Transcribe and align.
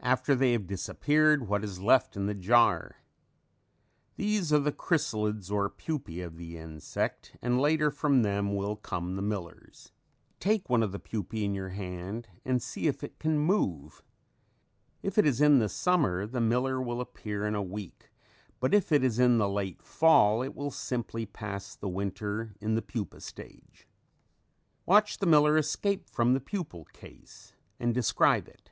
After 0.00 0.34
they 0.34 0.52
have 0.52 0.66
disappeared, 0.66 1.48
what 1.48 1.64
is 1.64 1.78
left 1.80 2.14
in 2.14 2.26
the 2.26 2.34
jar? 2.34 2.96
These 4.16 4.52
are 4.52 4.58
the 4.58 4.72
chrysalids 4.72 5.48
or 5.50 5.70
pupae 5.70 6.20
of 6.22 6.36
the 6.36 6.58
insect 6.58 7.36
and 7.40 7.58
later 7.60 7.90
from 7.90 8.20
them 8.22 8.54
will 8.54 8.76
come 8.76 9.14
the 9.14 9.22
millers. 9.22 9.92
Take 10.40 10.68
one 10.68 10.82
of 10.82 10.90
the 10.92 10.98
pupae 10.98 11.44
in 11.44 11.54
your 11.54 11.70
hand 11.70 12.28
and 12.44 12.60
see 12.60 12.86
if 12.88 13.02
it 13.02 13.18
can 13.18 13.38
move. 13.38 14.02
If 15.02 15.16
it 15.18 15.24
is 15.24 15.40
in 15.40 15.58
the 15.60 15.70
summer 15.70 16.26
the 16.26 16.40
miller 16.40 16.82
will 16.82 17.00
appear 17.00 17.46
in 17.46 17.54
a 17.54 17.62
week, 17.62 18.10
but 18.60 18.74
if 18.74 18.90
it 18.90 19.04
is 19.04 19.18
in 19.18 19.38
the 19.38 19.48
late 19.48 19.80
fall 19.82 20.42
it 20.42 20.54
will 20.54 20.72
simply 20.72 21.24
pass 21.26 21.76
the 21.76 21.88
winter 21.88 22.56
in 22.60 22.74
the 22.74 22.82
pupa 22.82 23.20
stage. 23.20 23.88
Watch 24.84 25.18
the 25.18 25.26
miller 25.26 25.56
escape 25.56 26.10
from 26.10 26.34
the 26.34 26.40
pupal 26.40 26.86
case 26.92 27.54
and 27.78 27.94
describe 27.94 28.48
it. 28.48 28.70